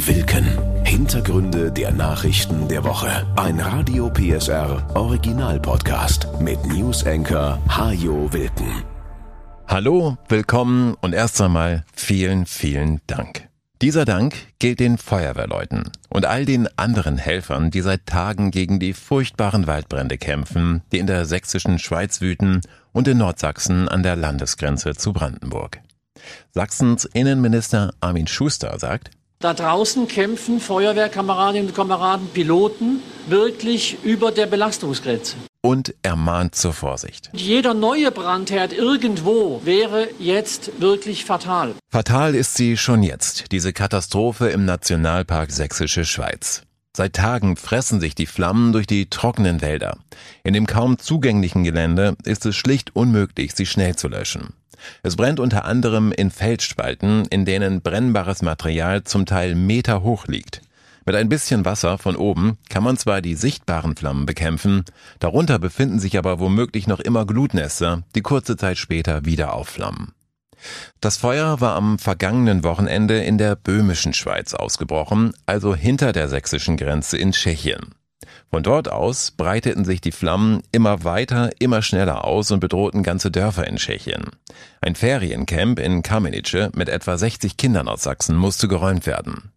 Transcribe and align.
Wilken. 0.00 0.44
Hintergründe 0.84 1.70
der 1.70 1.92
Nachrichten 1.92 2.66
der 2.66 2.82
Woche. 2.82 3.26
Ein 3.36 3.60
Radio 3.60 4.10
PSR 4.10 4.84
Original 4.94 5.60
Podcast 5.60 6.26
mit 6.40 6.62
News 6.66 7.06
Anchor 7.06 7.62
Hajo 7.68 8.30
Wilken. 8.32 8.82
Hallo, 9.68 10.18
willkommen 10.28 10.94
und 11.00 11.14
erst 11.14 11.40
einmal 11.40 11.84
vielen, 11.94 12.44
vielen 12.44 13.02
Dank. 13.06 13.48
Dieser 13.80 14.04
Dank 14.04 14.34
gilt 14.58 14.80
den 14.80 14.98
Feuerwehrleuten 14.98 15.84
und 16.08 16.26
all 16.26 16.44
den 16.44 16.68
anderen 16.76 17.16
Helfern, 17.16 17.70
die 17.70 17.80
seit 17.80 18.04
Tagen 18.04 18.50
gegen 18.50 18.80
die 18.80 18.94
furchtbaren 18.94 19.68
Waldbrände 19.68 20.18
kämpfen, 20.18 20.82
die 20.90 20.98
in 20.98 21.06
der 21.06 21.24
sächsischen 21.24 21.78
Schweiz 21.78 22.20
wüten 22.20 22.62
und 22.92 23.06
in 23.06 23.18
Nordsachsen 23.18 23.88
an 23.88 24.02
der 24.02 24.16
Landesgrenze 24.16 24.96
zu 24.96 25.12
Brandenburg. 25.12 25.80
Sachsens 26.50 27.04
Innenminister 27.04 27.94
Armin 28.00 28.26
Schuster 28.26 28.76
sagt, 28.78 29.12
da 29.44 29.52
draußen 29.52 30.08
kämpfen 30.08 30.58
Feuerwehrkameradinnen 30.58 31.68
und 31.68 31.74
Kameraden, 31.74 32.28
Piloten 32.28 33.02
wirklich 33.28 33.98
über 34.02 34.32
der 34.32 34.46
Belastungsgrenze. 34.46 35.36
Und 35.60 35.94
er 36.02 36.16
mahnt 36.16 36.54
zur 36.54 36.72
Vorsicht. 36.72 37.30
Jeder 37.34 37.74
neue 37.74 38.10
Brandherd 38.10 38.72
irgendwo 38.72 39.60
wäre 39.64 40.08
jetzt 40.18 40.80
wirklich 40.80 41.24
fatal. 41.24 41.74
Fatal 41.90 42.34
ist 42.34 42.54
sie 42.54 42.76
schon 42.76 43.02
jetzt, 43.02 43.52
diese 43.52 43.72
Katastrophe 43.72 44.48
im 44.48 44.64
Nationalpark 44.64 45.50
Sächsische 45.52 46.04
Schweiz. 46.04 46.62
Seit 46.96 47.14
Tagen 47.14 47.56
fressen 47.56 48.00
sich 48.00 48.14
die 48.14 48.26
Flammen 48.26 48.72
durch 48.72 48.86
die 48.86 49.10
trockenen 49.10 49.60
Wälder. 49.60 49.98
In 50.42 50.54
dem 50.54 50.66
kaum 50.66 50.98
zugänglichen 50.98 51.64
Gelände 51.64 52.16
ist 52.24 52.46
es 52.46 52.56
schlicht 52.56 52.94
unmöglich, 52.94 53.52
sie 53.54 53.66
schnell 53.66 53.96
zu 53.96 54.08
löschen. 54.08 54.54
Es 55.02 55.16
brennt 55.16 55.40
unter 55.40 55.64
anderem 55.64 56.12
in 56.12 56.30
Feldspalten, 56.30 57.26
in 57.26 57.44
denen 57.44 57.82
brennbares 57.82 58.42
Material 58.42 59.04
zum 59.04 59.26
Teil 59.26 59.54
Meter 59.54 60.02
hoch 60.02 60.26
liegt. 60.26 60.62
Mit 61.06 61.16
ein 61.16 61.28
bisschen 61.28 61.64
Wasser 61.66 61.98
von 61.98 62.16
oben 62.16 62.56
kann 62.70 62.82
man 62.82 62.96
zwar 62.96 63.20
die 63.20 63.34
sichtbaren 63.34 63.94
Flammen 63.94 64.24
bekämpfen, 64.24 64.84
darunter 65.18 65.58
befinden 65.58 65.98
sich 65.98 66.16
aber 66.16 66.40
womöglich 66.40 66.86
noch 66.86 67.00
immer 67.00 67.26
Glutnester, 67.26 68.02
die 68.14 68.22
kurze 68.22 68.56
Zeit 68.56 68.78
später 68.78 69.24
wieder 69.26 69.52
aufflammen. 69.52 70.12
Das 71.00 71.18
Feuer 71.18 71.60
war 71.60 71.74
am 71.74 71.98
vergangenen 71.98 72.64
Wochenende 72.64 73.22
in 73.22 73.36
der 73.36 73.54
böhmischen 73.54 74.14
Schweiz 74.14 74.54
ausgebrochen, 74.54 75.34
also 75.44 75.74
hinter 75.74 76.12
der 76.12 76.28
sächsischen 76.28 76.78
Grenze 76.78 77.18
in 77.18 77.32
Tschechien. 77.32 77.94
Von 78.50 78.62
dort 78.62 78.90
aus 78.90 79.30
breiteten 79.30 79.84
sich 79.84 80.00
die 80.00 80.12
Flammen 80.12 80.62
immer 80.72 81.04
weiter, 81.04 81.50
immer 81.58 81.82
schneller 81.82 82.24
aus 82.24 82.50
und 82.50 82.60
bedrohten 82.60 83.02
ganze 83.02 83.30
Dörfer 83.30 83.66
in 83.66 83.76
Tschechien. 83.76 84.30
Ein 84.80 84.94
Feriencamp 84.94 85.78
in 85.78 86.02
Kamenice 86.02 86.70
mit 86.74 86.88
etwa 86.88 87.16
60 87.16 87.56
Kindern 87.56 87.88
aus 87.88 88.02
Sachsen 88.02 88.36
musste 88.36 88.68
geräumt 88.68 89.06
werden. 89.06 89.52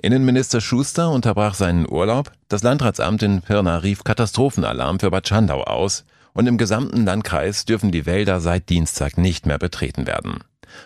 Innenminister 0.00 0.60
Schuster 0.60 1.10
unterbrach 1.10 1.54
seinen 1.54 1.88
Urlaub, 1.88 2.32
das 2.48 2.62
Landratsamt 2.62 3.22
in 3.22 3.42
Pirna 3.42 3.78
rief 3.78 4.04
Katastrophenalarm 4.04 5.00
für 5.00 5.10
Bad 5.10 5.26
Schandau 5.26 5.62
aus 5.62 6.04
und 6.34 6.46
im 6.46 6.58
gesamten 6.58 7.04
Landkreis 7.04 7.64
dürfen 7.64 7.92
die 7.92 8.06
Wälder 8.06 8.40
seit 8.40 8.68
Dienstag 8.68 9.16
nicht 9.16 9.46
mehr 9.46 9.58
betreten 9.58 10.06
werden. 10.06 10.40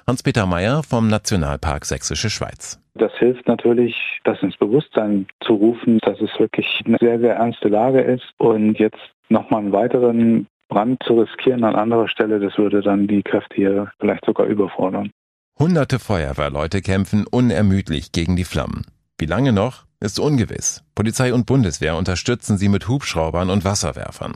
Hans-Peter 0.07 0.47
Meyer 0.47 0.83
vom 0.83 1.09
Nationalpark 1.09 1.85
Sächsische 1.85 2.31
Schweiz. 2.31 2.81
Das 2.95 3.13
hilft 3.19 3.47
natürlich, 3.47 3.95
das 4.25 4.43
ins 4.43 4.57
Bewusstsein 4.57 5.27
zu 5.41 5.55
rufen, 5.55 5.99
dass 6.01 6.21
es 6.21 6.31
wirklich 6.39 6.83
eine 6.85 6.99
sehr, 7.01 7.19
sehr 7.21 7.37
ernste 7.37 7.69
Lage 7.69 8.01
ist. 8.01 8.25
Und 8.39 8.79
jetzt 8.79 8.99
nochmal 9.29 9.61
einen 9.61 9.73
weiteren 9.73 10.47
Brand 10.69 11.03
zu 11.05 11.21
riskieren 11.21 11.65
an 11.65 11.77
anderer 11.77 12.09
Stelle, 12.09 12.41
das 12.41 12.59
würde 12.59 12.83
dann 12.83 13.07
die 13.07 13.23
Kräfte 13.23 13.55
hier 13.55 13.93
vielleicht 13.99 14.25
sogar 14.25 14.47
überfordern. 14.47 15.11
Hunderte 15.59 15.99
Feuerwehrleute 15.99 16.83
kämpfen 16.83 17.27
unermüdlich 17.27 18.13
gegen 18.13 18.37
die 18.37 18.45
Flammen. 18.45 18.87
Wie 19.19 19.27
lange 19.27 19.53
noch, 19.53 19.88
ist 20.01 20.19
ungewiss. 20.19 20.83
Polizei 20.95 21.33
und 21.35 21.47
Bundeswehr 21.47 21.97
unterstützen 21.97 22.59
sie 22.59 22.69
mit 22.69 22.89
Hubschraubern 22.89 23.51
und 23.51 23.65
Wasserwerfern. 23.65 24.35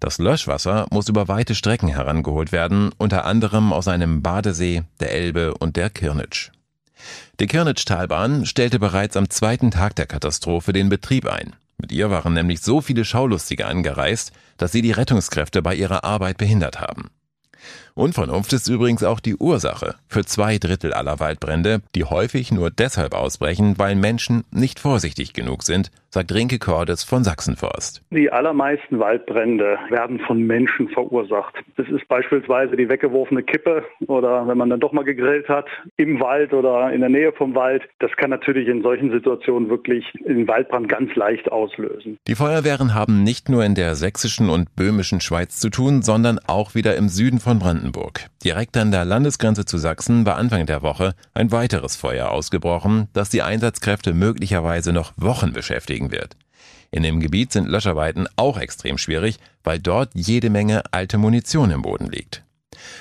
Das 0.00 0.18
Löschwasser 0.18 0.86
muss 0.90 1.08
über 1.08 1.28
weite 1.28 1.54
Strecken 1.54 1.88
herangeholt 1.88 2.52
werden, 2.52 2.90
unter 2.98 3.24
anderem 3.24 3.72
aus 3.72 3.88
einem 3.88 4.22
Badesee, 4.22 4.82
der 5.00 5.12
Elbe 5.12 5.54
und 5.54 5.76
der 5.76 5.90
Kirnitsch. 5.90 6.50
Die 7.40 7.46
Kirnitsch-Talbahn 7.46 8.44
stellte 8.44 8.78
bereits 8.78 9.16
am 9.16 9.30
zweiten 9.30 9.70
Tag 9.70 9.96
der 9.96 10.06
Katastrophe 10.06 10.72
den 10.72 10.88
Betrieb 10.88 11.26
ein. 11.26 11.54
Mit 11.78 11.92
ihr 11.92 12.10
waren 12.10 12.34
nämlich 12.34 12.60
so 12.60 12.80
viele 12.80 13.04
Schaulustige 13.04 13.66
angereist, 13.66 14.32
dass 14.56 14.72
sie 14.72 14.82
die 14.82 14.90
Rettungskräfte 14.90 15.62
bei 15.62 15.74
ihrer 15.74 16.02
Arbeit 16.02 16.36
behindert 16.36 16.80
haben. 16.80 17.10
Unvernunft 17.98 18.52
ist 18.52 18.68
übrigens 18.68 19.02
auch 19.02 19.18
die 19.18 19.34
Ursache 19.34 19.96
für 20.06 20.24
zwei 20.24 20.58
Drittel 20.58 20.94
aller 20.94 21.18
Waldbrände, 21.18 21.80
die 21.96 22.04
häufig 22.04 22.52
nur 22.52 22.70
deshalb 22.70 23.12
ausbrechen, 23.12 23.74
weil 23.76 23.96
Menschen 23.96 24.44
nicht 24.52 24.78
vorsichtig 24.78 25.32
genug 25.32 25.64
sind, 25.64 25.90
sagt 26.10 26.32
Rinke 26.32 26.58
Cordes 26.58 27.02
von 27.02 27.24
Sachsenforst. 27.24 28.02
Die 28.10 28.30
allermeisten 28.30 29.00
Waldbrände 29.00 29.78
werden 29.90 30.20
von 30.20 30.46
Menschen 30.46 30.88
verursacht. 30.88 31.56
Das 31.76 31.88
ist 31.88 32.06
beispielsweise 32.08 32.76
die 32.76 32.88
weggeworfene 32.88 33.42
Kippe 33.42 33.84
oder 34.06 34.46
wenn 34.46 34.56
man 34.56 34.70
dann 34.70 34.80
doch 34.80 34.92
mal 34.92 35.04
gegrillt 35.04 35.48
hat 35.48 35.66
im 35.96 36.20
Wald 36.20 36.52
oder 36.54 36.92
in 36.92 37.00
der 37.00 37.10
Nähe 37.10 37.32
vom 37.32 37.56
Wald. 37.56 37.82
Das 37.98 38.12
kann 38.16 38.30
natürlich 38.30 38.68
in 38.68 38.82
solchen 38.82 39.10
Situationen 39.10 39.68
wirklich 39.68 40.04
den 40.24 40.46
Waldbrand 40.46 40.88
ganz 40.88 41.14
leicht 41.16 41.50
auslösen. 41.50 42.18
Die 42.28 42.36
Feuerwehren 42.36 42.94
haben 42.94 43.24
nicht 43.24 43.48
nur 43.48 43.64
in 43.64 43.74
der 43.74 43.96
sächsischen 43.96 44.50
und 44.50 44.74
böhmischen 44.76 45.20
Schweiz 45.20 45.58
zu 45.58 45.68
tun, 45.68 46.02
sondern 46.02 46.38
auch 46.46 46.76
wieder 46.76 46.96
im 46.96 47.08
Süden 47.08 47.40
von 47.40 47.58
Brandenburg. 47.58 47.87
Direkt 48.42 48.76
an 48.78 48.90
der 48.90 49.04
Landesgrenze 49.04 49.66
zu 49.66 49.76
Sachsen 49.76 50.24
war 50.24 50.36
Anfang 50.36 50.64
der 50.64 50.80
Woche 50.80 51.14
ein 51.34 51.52
weiteres 51.52 51.96
Feuer 51.96 52.30
ausgebrochen, 52.30 53.08
das 53.12 53.28
die 53.28 53.42
Einsatzkräfte 53.42 54.14
möglicherweise 54.14 54.92
noch 54.92 55.12
Wochen 55.16 55.52
beschäftigt 55.52 55.98
bewegen 55.98 56.12
wird. 56.12 56.36
In 56.90 57.02
dem 57.02 57.20
Gebiet 57.20 57.52
sind 57.52 57.68
Löscharbeiten 57.68 58.28
auch 58.36 58.58
extrem 58.58 58.96
schwierig, 58.96 59.38
weil 59.62 59.78
dort 59.78 60.10
jede 60.14 60.48
Menge 60.48 60.82
alte 60.90 61.18
Munition 61.18 61.70
im 61.70 61.82
Boden 61.82 62.08
liegt. 62.10 62.42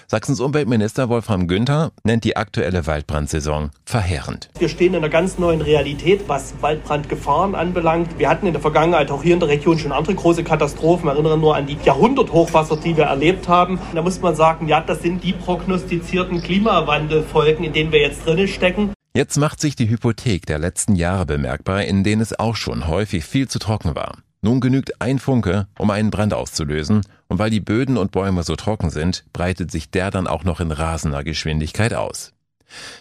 Sachsens 0.10 0.40
Umweltminister 0.40 1.10
Wolfram 1.10 1.48
Günther 1.48 1.92
nennt 2.04 2.24
die 2.24 2.38
aktuelle 2.38 2.88
Waldbrandsaison 2.88 3.72
verheerend. 3.84 4.50
Wir 4.58 4.70
stehen 4.70 4.94
in 4.94 5.00
einer 5.00 5.10
ganz 5.10 5.38
neuen 5.38 5.60
Realität, 5.60 6.30
was 6.30 6.54
Waldbrandgefahren 6.62 7.56
anbelangt. 7.56 8.18
Wir 8.18 8.30
hatten 8.30 8.48
in 8.48 8.54
der 8.54 8.62
Vergangenheit 8.62 9.12
auch 9.12 9.22
hier 9.22 9.34
in 9.34 9.42
der 9.42 9.50
Region 9.50 9.78
schon 9.78 9.92
andere 9.92 10.16
große 10.16 10.46
Katastrophen. 10.46 11.08
Wir 11.08 11.12
erinnern 11.12 11.42
nur 11.42 11.58
an 11.58 11.68
die 11.68 11.78
Jahrhunderthochwasser, 11.84 12.78
die 12.78 12.96
wir 12.96 13.04
erlebt 13.04 13.50
haben. 13.50 13.80
Da 13.94 14.02
muss 14.02 14.22
man 14.22 14.34
sagen, 14.34 14.70
ja, 14.70 14.80
das 14.80 15.02
sind 15.02 15.26
die 15.26 15.34
prognostizierten 15.34 16.42
Klimawandelfolgen, 16.42 17.66
in 17.66 17.74
denen 17.74 17.92
wir 17.92 18.00
jetzt 18.00 18.26
drinnen 18.26 18.48
stecken. 18.48 18.94
Jetzt 19.14 19.38
macht 19.38 19.60
sich 19.60 19.76
die 19.76 19.90
Hypothek 19.90 20.46
der 20.46 20.60
letzten 20.60 20.96
Jahre 20.96 21.26
bemerkbar, 21.26 21.84
in 21.84 22.06
denen 22.06 22.22
es 22.22 22.38
auch 22.40 22.56
schon 22.56 22.88
häufig 22.88 23.26
viel 23.26 23.50
zu 23.50 23.60
trocken 23.60 23.94
war. 23.94 24.20
Nun 24.42 24.62
genügt 24.62 25.02
ein 25.02 25.20
Funke, 25.20 25.68
um 25.80 25.90
einen 25.90 26.12
Brand 26.12 26.34
auszulösen, 26.34 27.02
und 27.28 27.40
weil 27.40 27.50
die 27.50 27.60
Böden 27.60 27.98
und 27.98 28.12
Bäume 28.12 28.44
so 28.44 28.56
trocken 28.56 28.90
sind, 28.90 29.26
breitet 29.34 29.72
sich 29.72 29.90
der 29.90 30.12
dann 30.12 30.28
auch 30.28 30.44
noch 30.44 30.60
in 30.60 30.72
rasender 30.72 31.24
Geschwindigkeit 31.24 31.94
aus. 31.94 32.34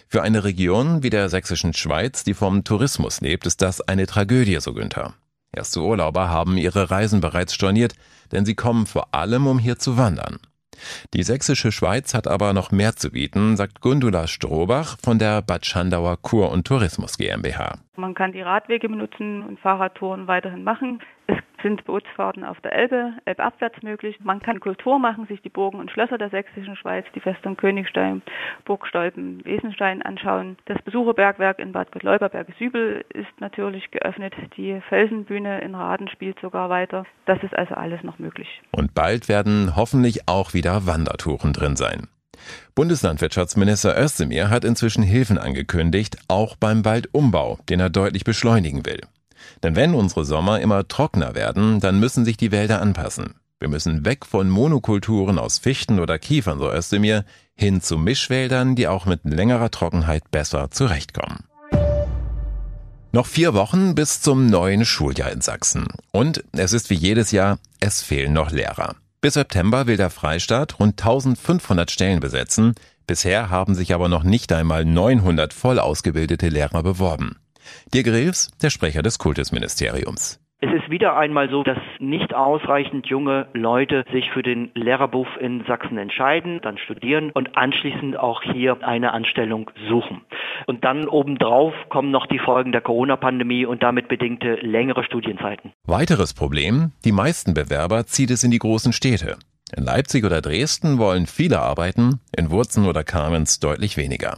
Für 0.07 0.21
eine 0.21 0.43
Region 0.43 1.03
wie 1.03 1.09
der 1.09 1.29
sächsischen 1.29 1.73
Schweiz, 1.73 2.23
die 2.23 2.33
vom 2.33 2.63
Tourismus 2.63 3.21
lebt, 3.21 3.45
ist 3.45 3.61
das 3.61 3.81
eine 3.81 4.07
Tragödie, 4.07 4.59
so 4.59 4.73
Günther. 4.73 5.13
Erste 5.51 5.81
Urlauber 5.81 6.29
haben 6.29 6.57
ihre 6.57 6.89
Reisen 6.89 7.19
bereits 7.19 7.53
storniert, 7.53 7.95
denn 8.31 8.45
sie 8.45 8.55
kommen 8.55 8.85
vor 8.85 9.13
allem, 9.13 9.47
um 9.47 9.59
hier 9.59 9.79
zu 9.79 9.97
wandern. 9.97 10.39
Die 11.13 11.23
sächsische 11.23 11.71
Schweiz 11.71 12.13
hat 12.13 12.27
aber 12.27 12.53
noch 12.53 12.71
mehr 12.71 12.95
zu 12.95 13.11
bieten, 13.11 13.57
sagt 13.57 13.81
Gundula 13.81 14.27
Strohbach 14.27 14.97
von 15.01 15.17
der 15.17 15.41
Bad 15.41 15.65
Schandauer 15.65 16.17
Kur- 16.21 16.51
und 16.51 16.67
Tourismus 16.67 17.17
GmbH. 17.17 17.79
Man 17.97 18.13
kann 18.13 18.31
die 18.31 18.41
Radwege 18.41 18.89
benutzen 18.89 19.41
und 19.41 19.59
Fahrradtouren 19.59 20.27
weiterhin 20.27 20.63
machen. 20.63 21.01
Es 21.25 21.37
sind 21.63 21.83
Bootsfahrten 21.85 22.43
auf 22.43 22.61
der 22.61 22.73
Elbe, 22.73 23.13
elbabwärts 23.25 23.81
möglich. 23.81 24.19
Man 24.21 24.39
kann 24.39 24.59
Kultur 24.59 24.99
machen, 24.99 25.25
sich 25.25 25.41
die 25.41 25.49
Burgen 25.49 25.79
und 25.79 25.89
Schlösser 25.89 26.19
der 26.19 26.29
sächsischen 26.29 26.75
Schweiz, 26.75 27.05
die 27.15 27.19
Festung 27.19 27.57
Königstein, 27.57 28.21
Burgstolpen, 28.65 29.43
Wesenstein 29.43 30.03
anschauen. 30.03 30.57
Das 30.65 30.79
Besucherbergwerk 30.83 31.57
in 31.57 31.71
Bad 31.71 31.91
Gottleuba, 31.91 32.27
Berge-Sübel 32.27 33.03
ist 33.09 33.41
natürlich 33.41 33.89
geöffnet. 33.89 34.35
Die 34.55 34.79
Felsenbühne 34.89 35.61
in 35.61 35.73
Raden 35.73 36.07
spielt 36.07 36.39
sogar 36.39 36.69
weiter. 36.69 37.05
Das 37.25 37.41
ist 37.41 37.57
also 37.57 37.73
alles 37.73 38.03
noch 38.03 38.19
möglich. 38.19 38.61
Und 38.71 38.93
bald 38.93 39.27
werden 39.27 39.75
hoffentlich 39.75 40.27
auch 40.29 40.53
wieder 40.53 40.85
Wandertouren 40.85 41.51
drin 41.51 41.75
sein. 41.75 42.07
Bundeslandwirtschaftsminister 42.75 43.97
Özdemir 43.97 44.49
hat 44.49 44.63
inzwischen 44.63 45.03
Hilfen 45.03 45.37
angekündigt, 45.37 46.17
auch 46.27 46.55
beim 46.55 46.85
Waldumbau, 46.85 47.59
den 47.69 47.79
er 47.79 47.89
deutlich 47.89 48.23
beschleunigen 48.23 48.85
will. 48.85 49.01
Denn 49.63 49.75
wenn 49.75 49.93
unsere 49.93 50.25
Sommer 50.25 50.59
immer 50.61 50.87
trockener 50.87 51.35
werden, 51.35 51.79
dann 51.79 51.99
müssen 51.99 52.25
sich 52.25 52.37
die 52.37 52.51
Wälder 52.51 52.81
anpassen. 52.81 53.35
Wir 53.59 53.69
müssen 53.69 54.05
weg 54.05 54.25
von 54.25 54.49
Monokulturen 54.49 55.39
aus 55.39 55.57
Fichten 55.57 55.99
oder 55.99 56.19
Kiefern, 56.19 56.59
so 56.59 56.71
Özdemir, 56.71 57.25
hin 57.55 57.81
zu 57.81 57.97
Mischwäldern, 57.97 58.75
die 58.75 58.87
auch 58.87 59.05
mit 59.05 59.21
längerer 59.23 59.71
Trockenheit 59.71 60.29
besser 60.29 60.69
zurechtkommen. 60.69 61.39
Noch 63.11 63.25
vier 63.25 63.55
Wochen 63.55 63.95
bis 63.95 64.21
zum 64.21 64.45
neuen 64.45 64.85
Schuljahr 64.85 65.31
in 65.31 65.41
Sachsen. 65.41 65.87
Und 66.11 66.43
es 66.51 66.71
ist 66.71 66.91
wie 66.91 66.95
jedes 66.95 67.31
Jahr, 67.31 67.57
es 67.79 68.03
fehlen 68.03 68.33
noch 68.33 68.51
Lehrer. 68.51 68.95
Bis 69.27 69.33
September 69.33 69.87
will 69.87 69.97
der 69.97 70.09
Freistaat 70.09 70.79
rund 70.79 71.01
1500 71.01 71.91
Stellen 71.91 72.21
besetzen. 72.21 72.75
Bisher 73.07 73.49
haben 73.49 73.75
sich 73.75 73.93
aber 73.93 74.07
noch 74.07 74.23
nicht 74.23 74.53
einmal 74.53 74.85
900 74.85 75.51
voll 75.53 75.79
ausgebildete 75.79 76.47
Lehrer 76.47 76.81
beworben. 76.81 77.35
Dirk 77.93 78.07
Rews, 78.07 78.51
der 78.61 78.69
Sprecher 78.69 79.03
des 79.03 79.19
Kultusministeriums. 79.19 80.39
Es 80.59 80.73
ist 80.73 80.89
wieder 80.89 81.15
einmal 81.15 81.51
so, 81.51 81.61
dass 81.61 81.77
nicht 81.99 82.33
ausreichend 82.33 83.05
junge 83.05 83.47
Leute 83.53 84.03
sich 84.11 84.31
für 84.31 84.41
den 84.41 84.71
Lehrerberuf 84.73 85.27
in 85.39 85.63
Sachsen 85.67 85.99
entscheiden, 85.99 86.61
dann 86.63 86.79
studieren 86.79 87.29
und 87.29 87.55
anschließend 87.55 88.17
auch 88.17 88.41
hier 88.41 88.75
eine 88.81 89.13
Anstellung 89.13 89.69
suchen. 89.87 90.21
Und 90.65 90.83
dann 90.83 91.07
obendrauf 91.07 91.75
kommen 91.89 92.09
noch 92.09 92.25
die 92.25 92.39
Folgen 92.39 92.71
der 92.71 92.81
Corona-Pandemie 92.81 93.67
und 93.67 93.83
damit 93.83 94.07
bedingte 94.07 94.55
längere 94.55 95.03
Studienzeiten. 95.03 95.73
Weiteres 95.85 96.33
Problem, 96.33 96.91
die 97.05 97.11
meisten 97.11 97.53
Bewerber 97.53 98.07
zieht 98.07 98.31
es 98.31 98.43
in 98.43 98.49
die 98.49 98.57
großen 98.57 98.93
Städte. 98.93 99.37
In 99.75 99.83
Leipzig 99.83 100.25
oder 100.25 100.41
Dresden 100.41 100.97
wollen 100.97 101.27
viele 101.27 101.59
arbeiten, 101.59 102.19
in 102.35 102.49
Wurzen 102.49 102.87
oder 102.87 103.03
Kamenz 103.03 103.59
deutlich 103.59 103.95
weniger. 103.95 104.37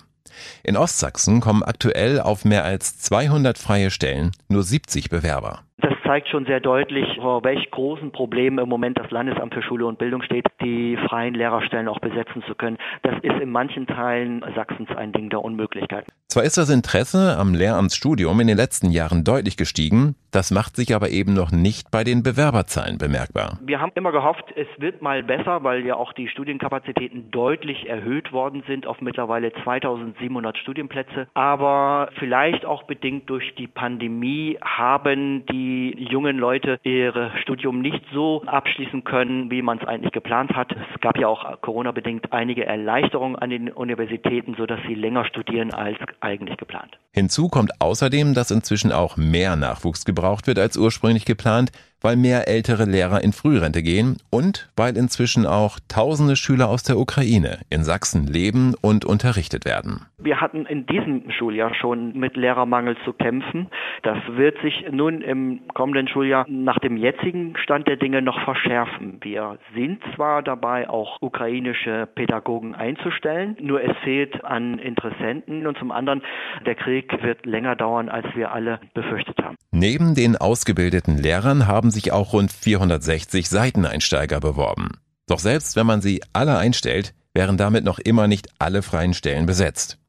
In 0.65 0.75
Ostsachsen 0.75 1.39
kommen 1.39 1.63
aktuell 1.63 2.19
auf 2.19 2.43
mehr 2.43 2.65
als 2.65 2.99
200 2.99 3.57
freie 3.57 3.89
Stellen 3.89 4.31
nur 4.49 4.63
70 4.63 5.09
Bewerber 5.09 5.61
zeigt 6.09 6.27
schon 6.29 6.45
sehr 6.45 6.59
deutlich, 6.59 7.05
vor 7.21 7.43
welch 7.43 7.69
großen 7.69 8.11
Problemen 8.11 8.57
im 8.57 8.67
Moment 8.67 8.97
das 8.97 9.11
Landesamt 9.11 9.53
für 9.53 9.61
Schule 9.61 9.85
und 9.85 9.99
Bildung 9.99 10.23
steht, 10.23 10.47
die 10.59 10.97
freien 11.07 11.35
Lehrerstellen 11.35 11.87
auch 11.87 11.99
besetzen 11.99 12.43
zu 12.47 12.55
können. 12.55 12.77
Das 13.03 13.13
ist 13.21 13.39
in 13.39 13.51
manchen 13.51 13.85
Teilen 13.85 14.43
Sachsens 14.55 14.89
ein 14.95 15.11
Ding 15.11 15.29
der 15.29 15.43
Unmöglichkeit. 15.43 16.05
Zwar 16.27 16.43
ist 16.43 16.57
das 16.57 16.69
Interesse 16.69 17.37
am 17.37 17.53
Lehramtsstudium 17.53 18.39
in 18.39 18.47
den 18.47 18.57
letzten 18.57 18.89
Jahren 18.89 19.23
deutlich 19.23 19.55
gestiegen, 19.55 20.15
das 20.31 20.51
macht 20.51 20.75
sich 20.75 20.93
aber 20.93 21.09
eben 21.09 21.33
noch 21.33 21.51
nicht 21.51 21.89
bei 21.89 22.03
den 22.03 22.21
Bewerberzahlen 22.21 22.99
bemerkbar. 22.99 23.57
Wir 23.65 23.79
haben 23.79 23.91
immer 23.95 24.11
gehofft, 24.11 24.45
es 24.55 24.67
wird 24.77 25.01
mal 25.01 25.23
besser, 25.23 25.63
weil 25.63 25.85
ja 25.85 25.95
auch 25.95 26.13
die 26.13 26.27
Studienkapazitäten 26.27 27.31
deutlich 27.31 27.89
erhöht 27.89 28.31
worden 28.31 28.63
sind 28.67 28.85
auf 28.85 29.01
mittlerweile 29.01 29.51
2700 29.63 30.57
Studienplätze. 30.57 31.27
Aber 31.33 32.09
vielleicht 32.19 32.63
auch 32.65 32.83
bedingt 32.83 33.27
durch 33.29 33.55
die 33.55 33.67
Pandemie 33.67 34.59
haben 34.61 35.45
die 35.47 35.68
jungen 35.97 36.37
Leute 36.37 36.79
ihr 36.83 37.31
Studium 37.41 37.81
nicht 37.81 38.03
so 38.13 38.43
abschließen 38.45 39.03
können, 39.03 39.51
wie 39.51 39.61
man 39.61 39.79
es 39.79 39.87
eigentlich 39.87 40.11
geplant 40.11 40.55
hat. 40.55 40.71
Es 40.71 41.01
gab 41.01 41.17
ja 41.17 41.27
auch 41.27 41.61
Corona-bedingt 41.61 42.31
einige 42.31 42.65
Erleichterungen 42.65 43.35
an 43.35 43.49
den 43.49 43.69
Universitäten, 43.71 44.55
sodass 44.57 44.79
sie 44.87 44.95
länger 44.95 45.25
studieren 45.25 45.73
als 45.73 45.97
eigentlich 46.21 46.57
geplant. 46.57 46.97
Hinzu 47.11 47.49
kommt 47.49 47.71
außerdem, 47.79 48.33
dass 48.33 48.51
inzwischen 48.51 48.91
auch 48.91 49.17
mehr 49.17 49.55
Nachwuchs 49.55 50.05
gebraucht 50.05 50.47
wird 50.47 50.59
als 50.59 50.77
ursprünglich 50.77 51.25
geplant, 51.25 51.71
weil 52.01 52.15
mehr 52.15 52.47
ältere 52.47 52.85
Lehrer 52.85 53.23
in 53.23 53.33
Frührente 53.33 53.83
gehen 53.83 54.17
und 54.29 54.69
weil 54.75 54.97
inzwischen 54.97 55.45
auch 55.45 55.79
tausende 55.87 56.35
Schüler 56.35 56.69
aus 56.69 56.83
der 56.83 56.97
Ukraine 56.97 57.59
in 57.69 57.83
Sachsen 57.83 58.27
leben 58.27 58.75
und 58.81 59.05
unterrichtet 59.05 59.65
werden. 59.65 60.05
Wir 60.17 60.41
hatten 60.41 60.65
in 60.65 60.85
diesem 60.85 61.31
Schuljahr 61.31 61.73
schon 61.73 62.17
mit 62.17 62.35
Lehrermangel 62.35 62.97
zu 63.05 63.13
kämpfen. 63.13 63.67
Das 64.03 64.17
wird 64.31 64.57
sich 64.61 64.85
nun 64.91 65.21
im 65.21 65.61
kommenden 65.73 66.07
Schuljahr 66.09 66.45
nach 66.49 66.77
dem 66.79 66.97
jetzigen 66.97 67.55
Stand 67.57 67.87
der 67.87 67.95
Dinge 67.95 68.21
noch 68.21 68.43
verschärfen. 68.43 69.19
Wir 69.21 69.57
sind 69.73 70.01
zwar 70.15 70.43
dabei, 70.43 70.89
auch 70.89 71.17
ukrainische 71.21 72.07
Pädagogen 72.15 72.75
einzustellen, 72.75 73.55
nur 73.61 73.81
es 73.81 73.95
fehlt 74.03 74.43
an 74.43 74.77
Interessenten 74.79 75.65
und 75.67 75.77
zum 75.77 75.91
anderen, 75.91 76.21
der 76.65 76.75
Krieg 76.75 77.11
wird 77.23 77.45
länger 77.45 77.75
dauern, 77.75 78.09
als 78.09 78.27
wir 78.35 78.51
alle 78.51 78.79
befürchtet 78.93 79.37
haben. 79.41 79.55
Neben 79.71 80.15
den 80.15 80.35
ausgebildeten 80.35 81.17
Lehrern 81.17 81.67
haben 81.67 81.88
sich 81.91 82.11
auch 82.11 82.33
rund 82.33 82.51
460 82.51 83.49
Seiteneinsteiger 83.49 84.39
beworben. 84.39 84.89
Doch 85.27 85.39
selbst 85.39 85.75
wenn 85.75 85.85
man 85.85 86.01
sie 86.01 86.21
alle 86.33 86.57
einstellt, 86.57 87.13
wären 87.33 87.57
damit 87.57 87.83
noch 87.83 87.99
immer 87.99 88.27
nicht 88.27 88.49
alle 88.59 88.81
freien 88.81 89.13
Stellen 89.13 89.45
besetzt. 89.45 89.99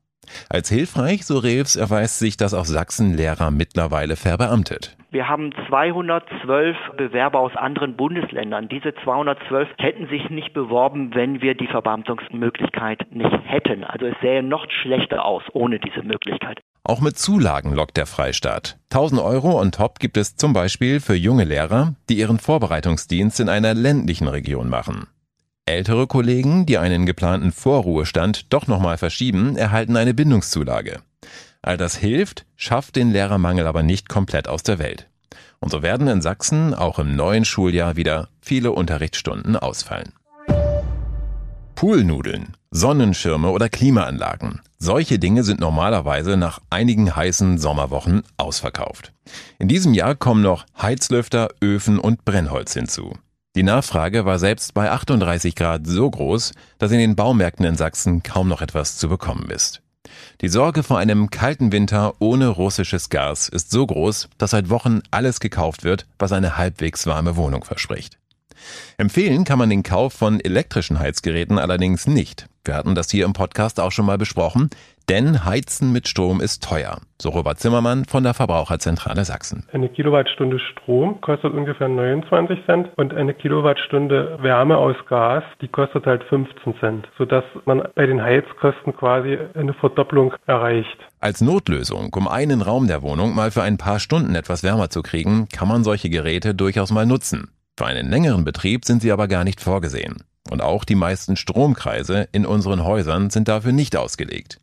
Als 0.48 0.68
hilfreich, 0.68 1.24
so 1.24 1.38
Rews, 1.38 1.76
erweist 1.76 2.18
sich, 2.18 2.36
dass 2.36 2.54
auch 2.54 2.64
Sachsen 2.64 3.14
Lehrer 3.14 3.50
mittlerweile 3.50 4.16
verbeamtet. 4.16 4.96
Wir 5.10 5.28
haben 5.28 5.52
212 5.68 6.76
Bewerber 6.96 7.40
aus 7.40 7.56
anderen 7.56 7.96
Bundesländern. 7.96 8.68
Diese 8.68 8.94
212 9.02 9.68
hätten 9.78 10.06
sich 10.06 10.30
nicht 10.30 10.52
beworben, 10.52 11.14
wenn 11.14 11.42
wir 11.42 11.54
die 11.56 11.66
Verbeamtungsmöglichkeit 11.66 13.06
nicht 13.10 13.36
hätten. 13.44 13.82
Also 13.82 14.06
es 14.06 14.14
sähe 14.22 14.44
noch 14.44 14.70
schlechter 14.70 15.24
aus 15.24 15.42
ohne 15.52 15.80
diese 15.80 16.02
Möglichkeit. 16.02 16.60
Auch 16.90 17.00
mit 17.00 17.16
Zulagen 17.16 17.72
lockt 17.72 17.96
der 17.98 18.06
Freistaat. 18.06 18.76
1000 18.90 19.20
Euro 19.20 19.60
on 19.60 19.70
top 19.70 20.00
gibt 20.00 20.16
es 20.16 20.34
zum 20.34 20.52
Beispiel 20.52 20.98
für 20.98 21.14
junge 21.14 21.44
Lehrer, 21.44 21.94
die 22.08 22.18
ihren 22.18 22.40
Vorbereitungsdienst 22.40 23.38
in 23.38 23.48
einer 23.48 23.74
ländlichen 23.74 24.26
Region 24.26 24.68
machen. 24.68 25.06
Ältere 25.66 26.08
Kollegen, 26.08 26.66
die 26.66 26.78
einen 26.78 27.06
geplanten 27.06 27.52
Vorruhestand 27.52 28.52
doch 28.52 28.66
nochmal 28.66 28.98
verschieben, 28.98 29.56
erhalten 29.56 29.96
eine 29.96 30.14
Bindungszulage. 30.14 30.98
All 31.62 31.76
das 31.76 31.94
hilft, 31.94 32.44
schafft 32.56 32.96
den 32.96 33.12
Lehrermangel 33.12 33.68
aber 33.68 33.84
nicht 33.84 34.08
komplett 34.08 34.48
aus 34.48 34.64
der 34.64 34.80
Welt. 34.80 35.08
Und 35.60 35.70
so 35.70 35.82
werden 35.82 36.08
in 36.08 36.22
Sachsen 36.22 36.74
auch 36.74 36.98
im 36.98 37.14
neuen 37.14 37.44
Schuljahr 37.44 37.94
wieder 37.94 38.30
viele 38.40 38.72
Unterrichtsstunden 38.72 39.54
ausfallen. 39.54 40.12
Poolnudeln, 41.80 42.58
Sonnenschirme 42.70 43.48
oder 43.48 43.70
Klimaanlagen. 43.70 44.60
Solche 44.78 45.18
Dinge 45.18 45.44
sind 45.44 45.60
normalerweise 45.60 46.36
nach 46.36 46.60
einigen 46.68 47.16
heißen 47.16 47.56
Sommerwochen 47.56 48.22
ausverkauft. 48.36 49.14
In 49.58 49.66
diesem 49.66 49.94
Jahr 49.94 50.14
kommen 50.14 50.42
noch 50.42 50.66
Heizlüfter, 50.78 51.48
Öfen 51.62 51.98
und 51.98 52.26
Brennholz 52.26 52.74
hinzu. 52.74 53.14
Die 53.56 53.62
Nachfrage 53.62 54.26
war 54.26 54.38
selbst 54.38 54.74
bei 54.74 54.90
38 54.90 55.54
Grad 55.54 55.86
so 55.86 56.10
groß, 56.10 56.52
dass 56.76 56.92
in 56.92 56.98
den 56.98 57.16
Baumärkten 57.16 57.64
in 57.64 57.78
Sachsen 57.78 58.22
kaum 58.22 58.48
noch 58.48 58.60
etwas 58.60 58.98
zu 58.98 59.08
bekommen 59.08 59.48
ist. 59.50 59.80
Die 60.42 60.48
Sorge 60.48 60.82
vor 60.82 60.98
einem 60.98 61.30
kalten 61.30 61.72
Winter 61.72 62.12
ohne 62.18 62.48
russisches 62.48 63.08
Gas 63.08 63.48
ist 63.48 63.70
so 63.70 63.86
groß, 63.86 64.28
dass 64.36 64.50
seit 64.50 64.68
Wochen 64.68 65.00
alles 65.10 65.40
gekauft 65.40 65.82
wird, 65.84 66.04
was 66.18 66.32
eine 66.32 66.58
halbwegs 66.58 67.06
warme 67.06 67.36
Wohnung 67.36 67.64
verspricht. 67.64 68.18
Empfehlen 68.98 69.44
kann 69.44 69.58
man 69.58 69.70
den 69.70 69.82
Kauf 69.82 70.12
von 70.12 70.40
elektrischen 70.40 70.98
Heizgeräten 70.98 71.58
allerdings 71.58 72.06
nicht. 72.06 72.46
Wir 72.64 72.74
hatten 72.74 72.94
das 72.94 73.10
hier 73.10 73.24
im 73.24 73.32
Podcast 73.32 73.80
auch 73.80 73.90
schon 73.90 74.06
mal 74.06 74.18
besprochen. 74.18 74.70
Denn 75.10 75.44
Heizen 75.44 75.92
mit 75.92 76.06
Strom 76.06 76.40
ist 76.40 76.62
teuer, 76.62 77.00
so 77.20 77.30
Robert 77.30 77.58
Zimmermann 77.58 78.04
von 78.04 78.22
der 78.22 78.32
Verbraucherzentrale 78.32 79.24
Sachsen. 79.24 79.66
Eine 79.72 79.88
Kilowattstunde 79.88 80.60
Strom 80.60 81.20
kostet 81.20 81.52
ungefähr 81.52 81.88
29 81.88 82.64
Cent 82.64 82.90
und 82.96 83.12
eine 83.12 83.34
Kilowattstunde 83.34 84.38
Wärme 84.40 84.76
aus 84.76 84.94
Gas, 85.08 85.42
die 85.60 85.66
kostet 85.66 86.06
halt 86.06 86.22
15 86.22 86.74
Cent, 86.78 87.08
sodass 87.18 87.42
man 87.64 87.82
bei 87.96 88.06
den 88.06 88.22
Heizkosten 88.22 88.94
quasi 88.94 89.36
eine 89.54 89.74
Verdopplung 89.74 90.32
erreicht. 90.46 90.98
Als 91.18 91.40
Notlösung, 91.40 92.14
um 92.14 92.28
einen 92.28 92.62
Raum 92.62 92.86
der 92.86 93.02
Wohnung 93.02 93.34
mal 93.34 93.50
für 93.50 93.62
ein 93.62 93.78
paar 93.78 93.98
Stunden 93.98 94.36
etwas 94.36 94.62
wärmer 94.62 94.90
zu 94.90 95.02
kriegen, 95.02 95.48
kann 95.48 95.66
man 95.66 95.82
solche 95.82 96.08
Geräte 96.08 96.54
durchaus 96.54 96.92
mal 96.92 97.04
nutzen. 97.04 97.50
Für 97.80 97.86
einen 97.86 98.10
längeren 98.10 98.44
Betrieb 98.44 98.84
sind 98.84 99.00
sie 99.00 99.10
aber 99.10 99.26
gar 99.26 99.42
nicht 99.42 99.58
vorgesehen. 99.58 100.22
Und 100.50 100.60
auch 100.60 100.84
die 100.84 100.94
meisten 100.94 101.34
Stromkreise 101.34 102.28
in 102.30 102.44
unseren 102.44 102.84
Häusern 102.84 103.30
sind 103.30 103.48
dafür 103.48 103.72
nicht 103.72 103.96
ausgelegt. 103.96 104.60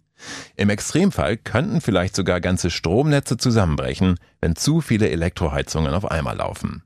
Im 0.56 0.70
Extremfall 0.70 1.36
könnten 1.36 1.82
vielleicht 1.82 2.16
sogar 2.16 2.42
ganze 2.42 2.70
Stromnetze 2.70 3.38
zusammenbrechen, 3.38 4.20
wenn 4.40 4.56
zu 4.56 4.82
viele 4.82 5.10
Elektroheizungen 5.10 5.96
auf 5.96 6.12
einmal 6.12 6.38
laufen. 6.38 6.84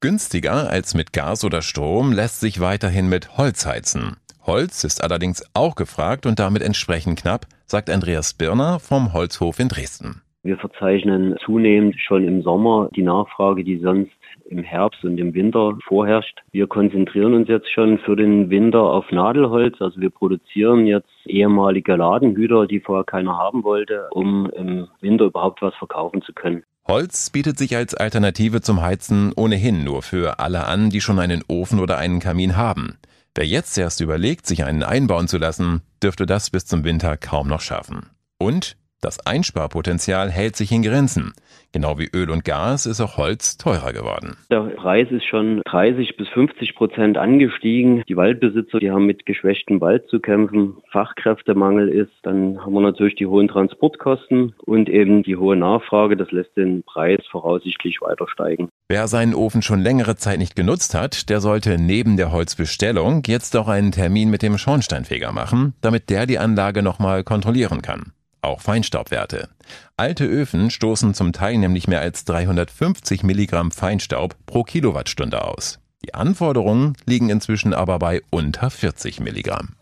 Günstiger 0.00 0.70
als 0.70 0.94
mit 0.94 1.12
Gas 1.12 1.44
oder 1.44 1.60
Strom 1.60 2.12
lässt 2.12 2.40
sich 2.40 2.60
weiterhin 2.60 3.10
mit 3.10 3.36
Holz 3.36 3.66
heizen. 3.66 4.16
Holz 4.44 4.82
ist 4.82 5.02
allerdings 5.02 5.44
auch 5.52 5.74
gefragt 5.74 6.24
und 6.24 6.38
damit 6.38 6.62
entsprechend 6.62 7.20
knapp, 7.20 7.48
sagt 7.66 7.90
Andreas 7.90 8.32
Birner 8.32 8.80
vom 8.80 9.12
Holzhof 9.12 9.58
in 9.58 9.68
Dresden. 9.68 10.22
Wir 10.44 10.58
verzeichnen 10.58 11.36
zunehmend 11.42 11.96
schon 11.98 12.28
im 12.28 12.42
Sommer 12.42 12.90
die 12.94 13.02
Nachfrage, 13.02 13.64
die 13.64 13.78
sonst 13.78 14.12
im 14.44 14.62
Herbst 14.62 15.02
und 15.02 15.16
im 15.16 15.32
Winter 15.32 15.78
vorherrscht. 15.88 16.38
Wir 16.52 16.66
konzentrieren 16.66 17.32
uns 17.32 17.48
jetzt 17.48 17.72
schon 17.72 17.98
für 17.98 18.14
den 18.14 18.50
Winter 18.50 18.82
auf 18.82 19.10
Nadelholz. 19.10 19.80
Also 19.80 19.98
wir 20.02 20.10
produzieren 20.10 20.86
jetzt 20.86 21.08
ehemalige 21.24 21.96
Ladenhüter, 21.96 22.66
die 22.66 22.80
vorher 22.80 23.04
keiner 23.04 23.38
haben 23.38 23.64
wollte, 23.64 24.08
um 24.10 24.50
im 24.50 24.86
Winter 25.00 25.24
überhaupt 25.24 25.62
was 25.62 25.74
verkaufen 25.76 26.20
zu 26.20 26.34
können. 26.34 26.62
Holz 26.86 27.30
bietet 27.30 27.56
sich 27.56 27.74
als 27.74 27.94
Alternative 27.94 28.60
zum 28.60 28.82
Heizen 28.82 29.32
ohnehin 29.34 29.82
nur 29.82 30.02
für 30.02 30.40
alle 30.40 30.66
an, 30.66 30.90
die 30.90 31.00
schon 31.00 31.18
einen 31.18 31.42
Ofen 31.48 31.80
oder 31.80 31.96
einen 31.96 32.20
Kamin 32.20 32.54
haben. 32.54 32.98
Wer 33.34 33.46
jetzt 33.46 33.78
erst 33.78 34.02
überlegt, 34.02 34.46
sich 34.46 34.64
einen 34.64 34.82
einbauen 34.82 35.26
zu 35.26 35.38
lassen, 35.38 35.80
dürfte 36.02 36.26
das 36.26 36.50
bis 36.50 36.66
zum 36.66 36.84
Winter 36.84 37.16
kaum 37.16 37.48
noch 37.48 37.62
schaffen. 37.62 38.10
Und 38.38 38.76
das 39.04 39.24
Einsparpotenzial 39.26 40.30
hält 40.30 40.56
sich 40.56 40.72
in 40.72 40.82
Grenzen. 40.82 41.34
Genau 41.72 41.98
wie 41.98 42.08
Öl 42.14 42.30
und 42.30 42.44
Gas 42.44 42.86
ist 42.86 43.00
auch 43.00 43.16
Holz 43.16 43.58
teurer 43.58 43.92
geworden. 43.92 44.36
Der 44.50 44.60
Preis 44.60 45.08
ist 45.10 45.24
schon 45.24 45.60
30 45.66 46.16
bis 46.16 46.28
50 46.28 46.76
Prozent 46.76 47.18
angestiegen. 47.18 48.04
Die 48.08 48.16
Waldbesitzer, 48.16 48.78
die 48.78 48.92
haben 48.92 49.06
mit 49.06 49.26
geschwächtem 49.26 49.80
Wald 49.80 50.08
zu 50.08 50.20
kämpfen. 50.20 50.76
Fachkräftemangel 50.92 51.88
ist. 51.88 52.12
Dann 52.22 52.64
haben 52.64 52.72
wir 52.72 52.80
natürlich 52.80 53.16
die 53.16 53.26
hohen 53.26 53.48
Transportkosten 53.48 54.54
und 54.64 54.88
eben 54.88 55.24
die 55.24 55.36
hohe 55.36 55.56
Nachfrage. 55.56 56.16
Das 56.16 56.30
lässt 56.30 56.56
den 56.56 56.84
Preis 56.84 57.20
voraussichtlich 57.30 58.00
weiter 58.00 58.28
steigen. 58.28 58.68
Wer 58.88 59.08
seinen 59.08 59.34
Ofen 59.34 59.62
schon 59.62 59.80
längere 59.80 60.14
Zeit 60.14 60.38
nicht 60.38 60.54
genutzt 60.54 60.94
hat, 60.94 61.28
der 61.28 61.40
sollte 61.40 61.76
neben 61.78 62.16
der 62.16 62.30
Holzbestellung 62.30 63.22
jetzt 63.26 63.56
auch 63.56 63.66
einen 63.68 63.92
Termin 63.92 64.30
mit 64.30 64.42
dem 64.42 64.58
Schornsteinfeger 64.58 65.32
machen, 65.32 65.74
damit 65.80 66.08
der 66.08 66.26
die 66.26 66.38
Anlage 66.38 66.82
nochmal 66.82 67.24
kontrollieren 67.24 67.82
kann. 67.82 68.12
Auch 68.44 68.60
Feinstaubwerte. 68.60 69.48
Alte 69.96 70.24
Öfen 70.24 70.70
stoßen 70.70 71.14
zum 71.14 71.32
Teil 71.32 71.58
nämlich 71.58 71.88
mehr 71.88 72.00
als 72.00 72.24
350 72.24 73.22
Milligramm 73.22 73.70
Feinstaub 73.70 74.36
pro 74.46 74.62
Kilowattstunde 74.62 75.44
aus. 75.44 75.78
Die 76.04 76.14
Anforderungen 76.14 76.94
liegen 77.06 77.30
inzwischen 77.30 77.72
aber 77.72 77.98
bei 77.98 78.22
unter 78.30 78.70
40 78.70 79.20
Milligramm. 79.20 79.74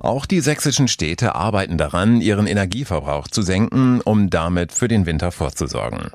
Auch 0.00 0.26
die 0.26 0.40
sächsischen 0.40 0.88
Städte 0.88 1.36
arbeiten 1.36 1.78
daran, 1.78 2.20
ihren 2.20 2.48
Energieverbrauch 2.48 3.28
zu 3.28 3.42
senken, 3.42 4.00
um 4.00 4.30
damit 4.30 4.72
für 4.72 4.88
den 4.88 5.06
Winter 5.06 5.30
vorzusorgen. 5.30 6.10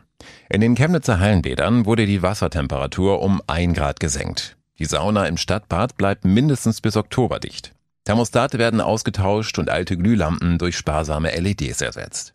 In 0.49 0.59
den 0.59 0.75
Chemnitzer 0.75 1.21
Hallenbädern 1.21 1.85
wurde 1.85 2.05
die 2.05 2.21
Wassertemperatur 2.21 3.21
um 3.21 3.41
ein 3.47 3.73
Grad 3.73 4.01
gesenkt. 4.01 4.57
Die 4.77 4.85
Sauna 4.85 5.25
im 5.25 5.37
Stadtbad 5.37 5.95
bleibt 5.95 6.25
mindestens 6.25 6.81
bis 6.81 6.97
Oktober 6.97 7.39
dicht. 7.39 7.73
Thermostate 8.07 8.57
werden 8.57 8.79
ausgetauscht 8.79 9.59
und 9.59 9.69
alte 9.69 9.97
Glühlampen 9.97 10.57
durch 10.57 10.77
sparsame 10.77 11.29
LEDs 11.37 11.81
ersetzt. 11.81 12.33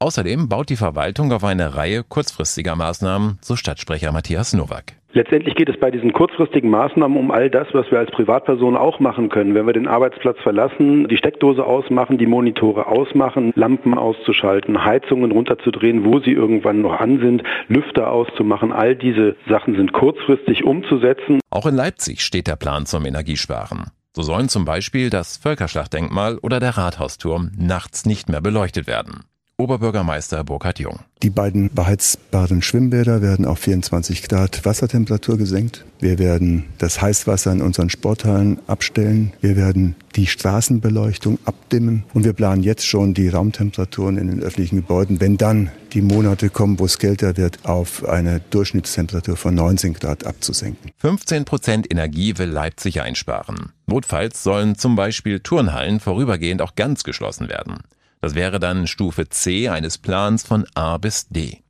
Außerdem 0.00 0.48
baut 0.48 0.70
die 0.70 0.76
Verwaltung 0.76 1.30
auf 1.30 1.44
eine 1.44 1.76
Reihe 1.76 2.02
kurzfristiger 2.02 2.74
Maßnahmen, 2.74 3.38
so 3.40 3.54
Stadtsprecher 3.54 4.10
Matthias 4.10 4.54
Nowak. 4.54 4.94
Letztendlich 5.12 5.54
geht 5.54 5.68
es 5.68 5.78
bei 5.78 5.92
diesen 5.92 6.12
kurzfristigen 6.12 6.68
Maßnahmen 6.68 7.16
um 7.16 7.30
all 7.30 7.48
das, 7.48 7.68
was 7.74 7.88
wir 7.92 8.00
als 8.00 8.10
Privatperson 8.10 8.76
auch 8.76 8.98
machen 8.98 9.28
können. 9.28 9.54
Wenn 9.54 9.66
wir 9.66 9.72
den 9.72 9.86
Arbeitsplatz 9.86 10.38
verlassen, 10.42 11.06
die 11.06 11.16
Steckdose 11.16 11.64
ausmachen, 11.64 12.18
die 12.18 12.26
Monitore 12.26 12.88
ausmachen, 12.88 13.52
Lampen 13.54 13.96
auszuschalten, 13.96 14.84
Heizungen 14.84 15.30
runterzudrehen, 15.30 16.04
wo 16.04 16.18
sie 16.18 16.32
irgendwann 16.32 16.82
noch 16.82 16.98
an 16.98 17.20
sind, 17.20 17.44
Lüfter 17.68 18.10
auszumachen, 18.10 18.72
all 18.72 18.96
diese 18.96 19.36
Sachen 19.48 19.76
sind 19.76 19.92
kurzfristig 19.92 20.64
umzusetzen. 20.64 21.38
Auch 21.50 21.66
in 21.66 21.76
Leipzig 21.76 22.22
steht 22.22 22.48
der 22.48 22.56
Plan 22.56 22.84
zum 22.84 23.06
Energiesparen. 23.06 23.92
So 24.16 24.22
sollen 24.22 24.48
zum 24.48 24.64
Beispiel 24.64 25.10
das 25.10 25.36
Völkerschlachtdenkmal 25.36 26.38
oder 26.38 26.60
der 26.60 26.76
Rathausturm 26.76 27.50
nachts 27.56 28.06
nicht 28.06 28.28
mehr 28.28 28.40
beleuchtet 28.40 28.86
werden. 28.86 29.24
Oberbürgermeister 29.56 30.42
Burkhard 30.42 30.80
Jung. 30.80 30.98
Die 31.22 31.30
beiden 31.30 31.72
beheizbaren 31.72 32.60
Schwimmbäder 32.60 33.22
werden 33.22 33.44
auf 33.44 33.60
24 33.60 34.24
Grad 34.24 34.64
Wassertemperatur 34.64 35.38
gesenkt. 35.38 35.84
Wir 36.00 36.18
werden 36.18 36.64
das 36.78 37.00
Heißwasser 37.00 37.52
in 37.52 37.62
unseren 37.62 37.88
Sporthallen 37.88 38.58
abstellen. 38.66 39.32
Wir 39.40 39.56
werden 39.56 39.94
die 40.16 40.26
Straßenbeleuchtung 40.26 41.38
abdimmen. 41.44 42.02
Und 42.14 42.24
wir 42.24 42.32
planen 42.32 42.64
jetzt 42.64 42.84
schon 42.84 43.14
die 43.14 43.28
Raumtemperaturen 43.28 44.18
in 44.18 44.26
den 44.26 44.42
öffentlichen 44.42 44.74
Gebäuden, 44.74 45.20
wenn 45.20 45.36
dann 45.36 45.70
die 45.92 46.02
Monate 46.02 46.50
kommen, 46.50 46.80
wo 46.80 46.86
es 46.86 46.98
kälter 46.98 47.36
wird, 47.36 47.64
auf 47.64 48.04
eine 48.04 48.40
Durchschnittstemperatur 48.50 49.36
von 49.36 49.54
19 49.54 49.94
Grad 49.94 50.26
abzusenken. 50.26 50.90
15 50.98 51.44
Prozent 51.44 51.88
Energie 51.92 52.36
will 52.38 52.48
Leipzig 52.48 53.02
einsparen. 53.02 53.72
Notfalls 53.86 54.42
sollen 54.42 54.74
zum 54.74 54.96
Beispiel 54.96 55.38
Turnhallen 55.38 56.00
vorübergehend 56.00 56.60
auch 56.60 56.74
ganz 56.74 57.04
geschlossen 57.04 57.48
werden. 57.48 57.78
Das 58.24 58.34
wäre 58.34 58.58
dann 58.58 58.86
Stufe 58.86 59.28
C 59.28 59.68
eines 59.68 59.98
Plans 59.98 60.46
von 60.46 60.64
A 60.72 60.96
bis 60.96 61.28
D. 61.28 61.62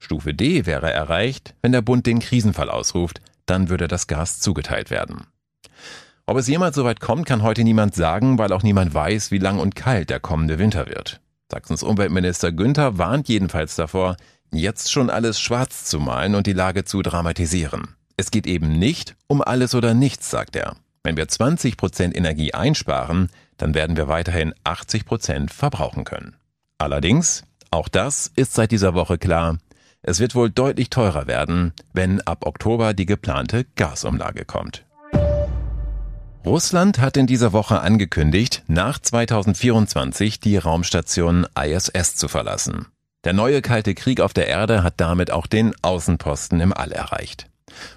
Stufe 0.00 0.34
D 0.34 0.66
wäre 0.66 0.92
erreicht, 0.92 1.54
wenn 1.62 1.70
der 1.70 1.82
Bund 1.82 2.04
den 2.04 2.18
Krisenfall 2.18 2.68
ausruft, 2.68 3.20
dann 3.46 3.68
würde 3.68 3.86
das 3.86 4.08
Gas 4.08 4.40
zugeteilt 4.40 4.90
werden. 4.90 5.28
Ob 6.26 6.36
es 6.36 6.48
jemals 6.48 6.74
so 6.74 6.84
weit 6.84 6.98
kommt, 6.98 7.26
kann 7.26 7.44
heute 7.44 7.62
niemand 7.62 7.94
sagen, 7.94 8.38
weil 8.38 8.52
auch 8.52 8.64
niemand 8.64 8.92
weiß, 8.92 9.30
wie 9.30 9.38
lang 9.38 9.60
und 9.60 9.76
kalt 9.76 10.10
der 10.10 10.18
kommende 10.18 10.58
Winter 10.58 10.88
wird. 10.88 11.20
Sachsens 11.48 11.84
Umweltminister 11.84 12.50
Günther 12.50 12.98
warnt 12.98 13.28
jedenfalls 13.28 13.76
davor, 13.76 14.16
jetzt 14.50 14.90
schon 14.90 15.10
alles 15.10 15.38
schwarz 15.38 15.84
zu 15.84 16.00
malen 16.00 16.34
und 16.34 16.48
die 16.48 16.54
Lage 16.54 16.84
zu 16.84 17.02
dramatisieren. 17.02 17.94
Es 18.16 18.32
geht 18.32 18.48
eben 18.48 18.80
nicht 18.80 19.14
um 19.28 19.42
alles 19.42 19.76
oder 19.76 19.94
nichts, 19.94 20.28
sagt 20.28 20.56
er. 20.56 20.74
Wenn 21.04 21.16
wir 21.16 21.28
20 21.28 21.76
Prozent 21.76 22.16
Energie 22.16 22.52
einsparen, 22.52 23.30
dann 23.60 23.74
werden 23.74 23.96
wir 23.96 24.08
weiterhin 24.08 24.54
80 24.64 25.04
Prozent 25.04 25.52
verbrauchen 25.52 26.04
können. 26.04 26.36
Allerdings, 26.78 27.44
auch 27.70 27.88
das 27.88 28.30
ist 28.34 28.54
seit 28.54 28.72
dieser 28.72 28.94
Woche 28.94 29.18
klar, 29.18 29.58
es 30.02 30.18
wird 30.18 30.34
wohl 30.34 30.50
deutlich 30.50 30.88
teurer 30.88 31.26
werden, 31.26 31.74
wenn 31.92 32.22
ab 32.22 32.46
Oktober 32.46 32.94
die 32.94 33.06
geplante 33.06 33.66
Gasumlage 33.76 34.46
kommt. 34.46 34.86
Russland 36.46 36.98
hat 36.98 37.18
in 37.18 37.26
dieser 37.26 37.52
Woche 37.52 37.80
angekündigt, 37.80 38.62
nach 38.66 38.98
2024 38.98 40.40
die 40.40 40.56
Raumstation 40.56 41.46
ISS 41.54 42.16
zu 42.16 42.28
verlassen. 42.28 42.86
Der 43.24 43.34
neue 43.34 43.60
Kalte 43.60 43.94
Krieg 43.94 44.22
auf 44.22 44.32
der 44.32 44.46
Erde 44.46 44.82
hat 44.82 44.94
damit 44.96 45.30
auch 45.30 45.46
den 45.46 45.74
Außenposten 45.82 46.60
im 46.60 46.72
All 46.72 46.92
erreicht. 46.92 47.50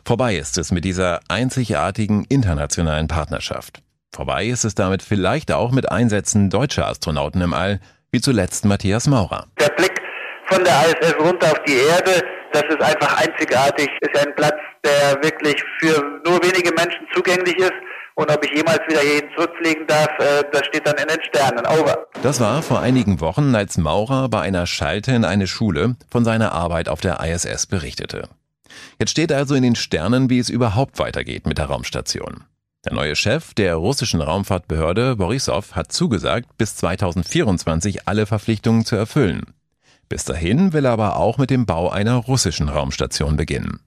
Vorbei 0.03 0.35
ist 0.35 0.57
es 0.57 0.73
mit 0.73 0.83
dieser 0.83 1.21
einzigartigen 1.29 2.25
internationalen 2.25 3.07
Partnerschaft. 3.07 3.81
Vorbei 4.13 4.45
ist 4.45 4.63
es 4.63 4.75
damit 4.75 5.01
vielleicht 5.01 5.51
auch 5.51 5.71
mit 5.71 5.91
Einsätzen 5.91 6.51
deutscher 6.51 6.87
Astronauten 6.87 7.41
im 7.41 7.53
All, 7.53 7.79
wie 8.11 8.21
zuletzt 8.21 8.63
Matthias 8.63 9.07
Maurer. 9.07 9.47
Der 9.59 9.69
Blick 9.69 9.99
von 10.49 10.63
der 10.63 10.73
ISS 10.85 11.15
runter 11.19 11.51
auf 11.51 11.59
die 11.67 11.73
Erde, 11.73 12.21
das 12.51 12.63
ist 12.69 12.79
einfach 12.79 13.17
einzigartig, 13.19 13.89
ist 14.01 14.19
ein 14.23 14.35
Platz, 14.35 14.53
der 14.85 15.23
wirklich 15.23 15.55
für 15.79 15.99
nur 16.23 16.39
wenige 16.43 16.71
Menschen 16.73 17.07
zugänglich 17.15 17.57
ist. 17.57 17.73
Und 18.15 18.29
ob 18.29 18.45
ich 18.45 18.51
jemals 18.55 18.81
wieder 18.87 18.99
hierhin 18.99 19.27
zurückfliegen 19.35 19.87
darf, 19.87 20.09
äh, 20.19 20.43
das 20.51 20.63
steht 20.67 20.85
dann 20.85 20.95
in 20.97 21.07
den 21.07 21.23
Sternen. 21.23 21.65
Over. 21.65 22.05
Das 22.21 22.39
war 22.39 22.61
vor 22.61 22.81
einigen 22.81 23.19
Wochen, 23.19 23.55
als 23.55 23.79
Maurer 23.79 24.29
bei 24.29 24.41
einer 24.41 24.67
Schalte 24.67 25.13
in 25.13 25.25
eine 25.25 25.47
Schule 25.47 25.95
von 26.11 26.23
seiner 26.23 26.51
Arbeit 26.51 26.89
auf 26.89 27.01
der 27.01 27.19
ISS 27.21 27.65
berichtete. 27.65 28.29
Jetzt 28.99 29.09
steht 29.09 29.31
also 29.31 29.55
in 29.55 29.63
den 29.63 29.75
Sternen, 29.75 30.29
wie 30.29 30.37
es 30.37 30.49
überhaupt 30.49 30.99
weitergeht 30.99 31.47
mit 31.47 31.57
der 31.57 31.65
Raumstation. 31.65 32.43
Der 32.85 32.93
neue 32.93 33.15
Chef 33.15 33.53
der 33.53 33.75
russischen 33.75 34.21
Raumfahrtbehörde 34.21 35.15
Borisov 35.15 35.73
hat 35.73 35.93
zugesagt, 35.93 36.57
bis 36.57 36.75
2024 36.75 38.09
alle 38.09 38.25
Verpflichtungen 38.25 38.83
zu 38.83 38.97
erfüllen. 38.97 39.43
Bis 40.09 40.25
dahin 40.25 40.73
will 40.73 40.85
er 40.85 40.91
aber 40.91 41.15
auch 41.15 41.37
mit 41.37 41.49
dem 41.49 41.65
Bau 41.65 41.89
einer 41.89 42.15
russischen 42.15 42.67
Raumstation 42.67 43.37
beginnen. 43.37 43.79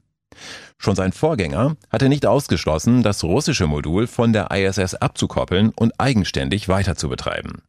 Schon 0.78 0.96
sein 0.96 1.12
Vorgänger 1.12 1.76
hatte 1.90 2.08
nicht 2.08 2.24
ausgeschlossen, 2.24 3.02
das 3.02 3.22
russische 3.22 3.66
Modul 3.66 4.06
von 4.06 4.32
der 4.32 4.50
ISS 4.50 4.94
abzukoppeln 4.94 5.70
und 5.70 5.92
eigenständig 6.00 6.68
weiter 6.68 6.96
zu 6.96 7.10
betreiben. 7.10 7.62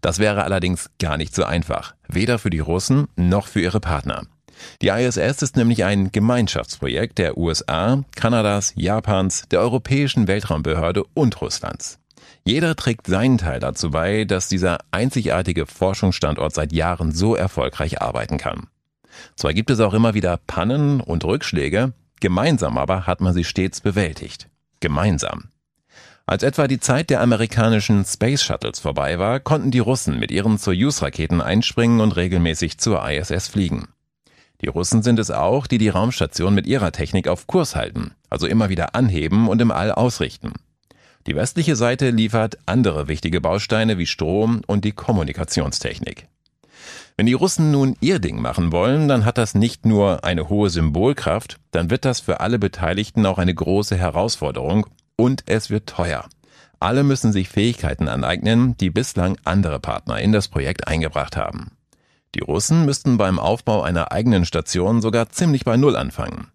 Das 0.00 0.18
wäre 0.18 0.42
allerdings 0.44 0.90
gar 0.98 1.16
nicht 1.16 1.34
so 1.34 1.44
einfach, 1.44 1.94
weder 2.08 2.38
für 2.38 2.50
die 2.50 2.58
Russen 2.58 3.06
noch 3.16 3.46
für 3.46 3.60
ihre 3.60 3.80
Partner. 3.80 4.26
Die 4.82 4.88
ISS 4.88 5.42
ist 5.42 5.56
nämlich 5.56 5.84
ein 5.84 6.12
Gemeinschaftsprojekt 6.12 7.18
der 7.18 7.36
USA, 7.36 8.02
Kanadas, 8.14 8.72
Japans, 8.76 9.44
der 9.50 9.60
Europäischen 9.60 10.26
Weltraumbehörde 10.28 11.04
und 11.14 11.40
Russlands. 11.40 11.98
Jeder 12.44 12.76
trägt 12.76 13.06
seinen 13.06 13.38
Teil 13.38 13.60
dazu 13.60 13.90
bei, 13.90 14.24
dass 14.24 14.48
dieser 14.48 14.78
einzigartige 14.90 15.66
Forschungsstandort 15.66 16.54
seit 16.54 16.72
Jahren 16.72 17.12
so 17.12 17.34
erfolgreich 17.34 18.00
arbeiten 18.00 18.38
kann. 18.38 18.68
Zwar 19.34 19.52
gibt 19.52 19.70
es 19.70 19.80
auch 19.80 19.94
immer 19.94 20.14
wieder 20.14 20.38
Pannen 20.46 21.00
und 21.00 21.24
Rückschläge, 21.24 21.92
gemeinsam 22.20 22.78
aber 22.78 23.06
hat 23.06 23.20
man 23.20 23.34
sie 23.34 23.44
stets 23.44 23.80
bewältigt. 23.80 24.48
Gemeinsam. 24.80 25.50
Als 26.26 26.42
etwa 26.42 26.66
die 26.66 26.80
Zeit 26.80 27.10
der 27.10 27.20
amerikanischen 27.20 28.04
Space 28.04 28.42
Shuttles 28.42 28.80
vorbei 28.80 29.18
war, 29.18 29.38
konnten 29.38 29.70
die 29.70 29.78
Russen 29.78 30.18
mit 30.18 30.32
ihren 30.32 30.58
Soyuz-Raketen 30.58 31.40
einspringen 31.40 32.00
und 32.00 32.16
regelmäßig 32.16 32.78
zur 32.78 33.08
ISS 33.08 33.48
fliegen. 33.48 33.88
Die 34.62 34.68
Russen 34.68 35.02
sind 35.02 35.18
es 35.18 35.30
auch, 35.30 35.66
die 35.66 35.78
die 35.78 35.88
Raumstation 35.88 36.54
mit 36.54 36.66
ihrer 36.66 36.92
Technik 36.92 37.28
auf 37.28 37.46
Kurs 37.46 37.76
halten, 37.76 38.12
also 38.30 38.46
immer 38.46 38.68
wieder 38.68 38.94
anheben 38.94 39.48
und 39.48 39.60
im 39.60 39.70
All 39.70 39.92
ausrichten. 39.92 40.52
Die 41.26 41.34
westliche 41.34 41.76
Seite 41.76 42.10
liefert 42.10 42.58
andere 42.66 43.08
wichtige 43.08 43.40
Bausteine 43.40 43.98
wie 43.98 44.06
Strom 44.06 44.62
und 44.66 44.84
die 44.84 44.92
Kommunikationstechnik. 44.92 46.28
Wenn 47.16 47.26
die 47.26 47.32
Russen 47.32 47.70
nun 47.70 47.96
ihr 48.00 48.18
Ding 48.18 48.40
machen 48.40 48.72
wollen, 48.72 49.08
dann 49.08 49.24
hat 49.24 49.38
das 49.38 49.54
nicht 49.54 49.86
nur 49.86 50.24
eine 50.24 50.48
hohe 50.48 50.70
Symbolkraft, 50.70 51.58
dann 51.70 51.90
wird 51.90 52.04
das 52.04 52.20
für 52.20 52.40
alle 52.40 52.58
Beteiligten 52.58 53.26
auch 53.26 53.38
eine 53.38 53.54
große 53.54 53.96
Herausforderung 53.96 54.86
und 55.16 55.42
es 55.46 55.70
wird 55.70 55.88
teuer. 55.88 56.26
Alle 56.78 57.04
müssen 57.04 57.32
sich 57.32 57.48
Fähigkeiten 57.48 58.08
aneignen, 58.08 58.76
die 58.76 58.90
bislang 58.90 59.38
andere 59.44 59.80
Partner 59.80 60.20
in 60.20 60.32
das 60.32 60.48
Projekt 60.48 60.86
eingebracht 60.86 61.36
haben. 61.36 61.72
Die 62.36 62.42
Russen 62.42 62.84
müssten 62.84 63.16
beim 63.16 63.38
Aufbau 63.38 63.80
einer 63.80 64.12
eigenen 64.12 64.44
Station 64.44 65.00
sogar 65.00 65.30
ziemlich 65.30 65.64
bei 65.64 65.78
Null 65.78 65.96
anfangen. 65.96 66.48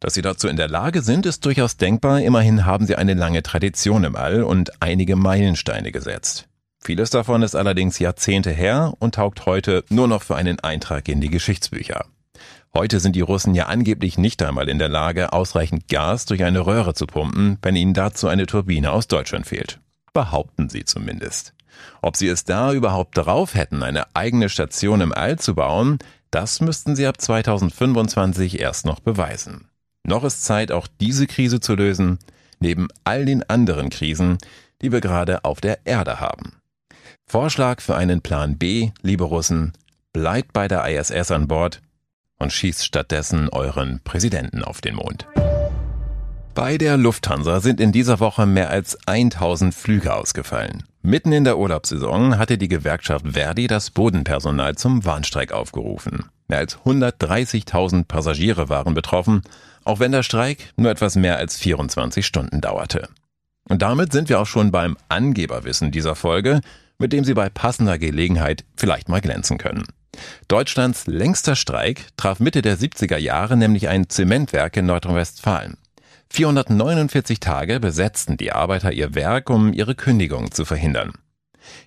Dass 0.00 0.14
sie 0.14 0.22
dazu 0.22 0.48
in 0.48 0.56
der 0.56 0.68
Lage 0.68 1.02
sind, 1.02 1.26
ist 1.26 1.44
durchaus 1.44 1.76
denkbar, 1.76 2.22
immerhin 2.22 2.64
haben 2.64 2.86
sie 2.86 2.96
eine 2.96 3.12
lange 3.12 3.42
Tradition 3.42 4.04
im 4.04 4.16
All 4.16 4.42
und 4.42 4.80
einige 4.80 5.16
Meilensteine 5.16 5.92
gesetzt. 5.92 6.48
Vieles 6.82 7.10
davon 7.10 7.42
ist 7.42 7.54
allerdings 7.54 7.98
Jahrzehnte 7.98 8.50
her 8.50 8.94
und 8.98 9.16
taugt 9.16 9.44
heute 9.44 9.84
nur 9.90 10.08
noch 10.08 10.22
für 10.22 10.36
einen 10.36 10.58
Eintrag 10.60 11.06
in 11.08 11.20
die 11.20 11.28
Geschichtsbücher. 11.28 12.06
Heute 12.72 12.98
sind 12.98 13.14
die 13.14 13.20
Russen 13.20 13.54
ja 13.54 13.66
angeblich 13.66 14.16
nicht 14.16 14.42
einmal 14.42 14.70
in 14.70 14.78
der 14.78 14.88
Lage, 14.88 15.34
ausreichend 15.34 15.88
Gas 15.88 16.24
durch 16.24 16.44
eine 16.44 16.64
Röhre 16.64 16.94
zu 16.94 17.06
pumpen, 17.06 17.58
wenn 17.60 17.76
ihnen 17.76 17.92
dazu 17.92 18.28
eine 18.28 18.46
Turbine 18.46 18.90
aus 18.90 19.06
Deutschland 19.06 19.46
fehlt. 19.46 19.80
Behaupten 20.14 20.70
sie 20.70 20.86
zumindest. 20.86 21.52
Ob 22.02 22.16
sie 22.16 22.28
es 22.28 22.44
da 22.44 22.72
überhaupt 22.72 23.16
drauf 23.16 23.54
hätten, 23.54 23.82
eine 23.82 24.14
eigene 24.14 24.48
Station 24.48 25.00
im 25.00 25.12
All 25.12 25.38
zu 25.38 25.54
bauen, 25.54 25.98
das 26.30 26.60
müssten 26.60 26.96
sie 26.96 27.06
ab 27.06 27.20
2025 27.20 28.60
erst 28.60 28.86
noch 28.86 29.00
beweisen. 29.00 29.68
Noch 30.04 30.24
ist 30.24 30.44
Zeit, 30.44 30.72
auch 30.72 30.86
diese 31.00 31.26
Krise 31.26 31.60
zu 31.60 31.74
lösen, 31.74 32.18
neben 32.60 32.88
all 33.04 33.24
den 33.24 33.48
anderen 33.48 33.90
Krisen, 33.90 34.38
die 34.82 34.92
wir 34.92 35.00
gerade 35.00 35.44
auf 35.44 35.60
der 35.60 35.80
Erde 35.84 36.20
haben. 36.20 36.60
Vorschlag 37.26 37.80
für 37.80 37.96
einen 37.96 38.22
Plan 38.22 38.58
B, 38.58 38.90
liebe 39.02 39.24
Russen, 39.24 39.72
bleibt 40.12 40.52
bei 40.52 40.68
der 40.68 40.86
ISS 40.88 41.30
an 41.30 41.48
Bord 41.48 41.80
und 42.38 42.52
schießt 42.52 42.84
stattdessen 42.84 43.48
euren 43.50 44.00
Präsidenten 44.02 44.64
auf 44.64 44.80
den 44.80 44.96
Mond. 44.96 45.26
Bei 46.54 46.78
der 46.78 46.96
Lufthansa 46.96 47.60
sind 47.60 47.80
in 47.80 47.92
dieser 47.92 48.18
Woche 48.18 48.44
mehr 48.44 48.70
als 48.70 48.98
1000 49.06 49.72
Flüge 49.72 50.12
ausgefallen. 50.12 50.82
Mitten 51.00 51.32
in 51.32 51.44
der 51.44 51.58
Urlaubssaison 51.58 52.38
hatte 52.38 52.58
die 52.58 52.68
Gewerkschaft 52.68 53.24
Verdi 53.28 53.68
das 53.68 53.90
Bodenpersonal 53.90 54.74
zum 54.74 55.04
Warnstreik 55.04 55.52
aufgerufen. 55.52 56.24
Mehr 56.48 56.58
als 56.58 56.76
130.000 56.78 58.04
Passagiere 58.04 58.68
waren 58.68 58.94
betroffen, 58.94 59.42
auch 59.84 60.00
wenn 60.00 60.12
der 60.12 60.24
Streik 60.24 60.58
nur 60.76 60.90
etwas 60.90 61.14
mehr 61.14 61.36
als 61.36 61.56
24 61.56 62.26
Stunden 62.26 62.60
dauerte. 62.60 63.08
Und 63.68 63.80
damit 63.82 64.12
sind 64.12 64.28
wir 64.28 64.40
auch 64.40 64.46
schon 64.46 64.72
beim 64.72 64.96
Angeberwissen 65.08 65.92
dieser 65.92 66.16
Folge, 66.16 66.60
mit 66.98 67.12
dem 67.12 67.24
Sie 67.24 67.34
bei 67.34 67.48
passender 67.48 67.96
Gelegenheit 67.96 68.64
vielleicht 68.76 69.08
mal 69.08 69.20
glänzen 69.20 69.56
können. 69.56 69.84
Deutschlands 70.48 71.06
längster 71.06 71.54
Streik 71.54 72.08
traf 72.16 72.40
Mitte 72.40 72.60
der 72.60 72.76
70er 72.76 73.16
Jahre 73.16 73.56
nämlich 73.56 73.88
ein 73.88 74.10
Zementwerk 74.10 74.76
in 74.76 74.86
Nordrhein-Westfalen. 74.86 75.76
449 76.32 77.40
Tage 77.40 77.80
besetzten 77.80 78.36
die 78.36 78.52
Arbeiter 78.52 78.92
ihr 78.92 79.14
Werk, 79.14 79.50
um 79.50 79.72
ihre 79.72 79.96
Kündigung 79.96 80.52
zu 80.52 80.64
verhindern. 80.64 81.12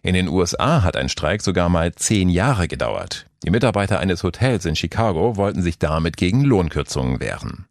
In 0.01 0.13
den 0.13 0.27
USA 0.27 0.83
hat 0.83 0.97
ein 0.97 1.09
Streik 1.09 1.41
sogar 1.41 1.69
mal 1.69 1.93
zehn 1.95 2.29
Jahre 2.29 2.67
gedauert. 2.67 3.25
Die 3.43 3.49
Mitarbeiter 3.49 3.99
eines 3.99 4.23
Hotels 4.23 4.65
in 4.65 4.75
Chicago 4.75 5.37
wollten 5.37 5.61
sich 5.61 5.79
damit 5.79 6.17
gegen 6.17 6.43
Lohnkürzungen 6.43 7.19
wehren. 7.19 7.65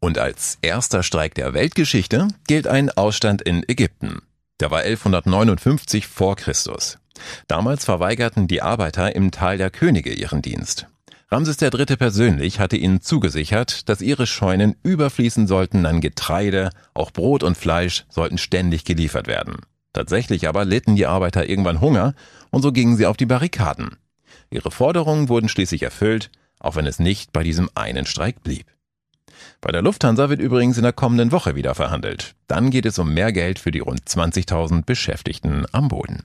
Und 0.00 0.18
als 0.18 0.58
erster 0.62 1.02
Streik 1.02 1.34
der 1.34 1.52
Weltgeschichte 1.52 2.28
gilt 2.46 2.66
ein 2.66 2.90
Ausstand 2.90 3.42
in 3.42 3.62
Ägypten. 3.68 4.22
Der 4.58 4.70
war 4.70 4.80
1159 4.80 6.06
vor 6.06 6.36
Christus. 6.36 6.98
Damals 7.46 7.84
verweigerten 7.84 8.48
die 8.48 8.62
Arbeiter 8.62 9.14
im 9.14 9.30
Tal 9.30 9.58
der 9.58 9.70
Könige 9.70 10.12
ihren 10.12 10.40
Dienst. 10.40 10.86
Ramses 11.32 11.62
III. 11.62 11.96
persönlich 11.96 12.58
hatte 12.58 12.76
ihnen 12.76 13.02
zugesichert, 13.02 13.88
dass 13.88 14.00
ihre 14.00 14.26
Scheunen 14.26 14.74
überfließen 14.82 15.46
sollten 15.46 15.86
an 15.86 16.00
Getreide, 16.00 16.70
auch 16.92 17.12
Brot 17.12 17.44
und 17.44 17.56
Fleisch 17.56 18.04
sollten 18.08 18.36
ständig 18.36 18.84
geliefert 18.84 19.28
werden. 19.28 19.58
Tatsächlich 19.92 20.48
aber 20.48 20.64
litten 20.64 20.96
die 20.96 21.06
Arbeiter 21.06 21.48
irgendwann 21.48 21.80
Hunger 21.80 22.14
und 22.50 22.62
so 22.62 22.72
gingen 22.72 22.96
sie 22.96 23.06
auf 23.06 23.16
die 23.16 23.26
Barrikaden. 23.26 23.96
Ihre 24.50 24.72
Forderungen 24.72 25.28
wurden 25.28 25.48
schließlich 25.48 25.84
erfüllt, 25.84 26.32
auch 26.58 26.74
wenn 26.74 26.86
es 26.86 26.98
nicht 26.98 27.32
bei 27.32 27.44
diesem 27.44 27.70
einen 27.76 28.06
Streik 28.06 28.42
blieb. 28.42 28.66
Bei 29.60 29.70
der 29.70 29.82
Lufthansa 29.82 30.30
wird 30.30 30.40
übrigens 30.40 30.78
in 30.78 30.82
der 30.82 30.92
kommenden 30.92 31.30
Woche 31.30 31.54
wieder 31.54 31.76
verhandelt. 31.76 32.34
Dann 32.48 32.70
geht 32.70 32.86
es 32.86 32.98
um 32.98 33.14
mehr 33.14 33.32
Geld 33.32 33.60
für 33.60 33.70
die 33.70 33.78
rund 33.78 34.02
20.000 34.02 34.84
Beschäftigten 34.84 35.64
am 35.70 35.86
Boden. 35.86 36.24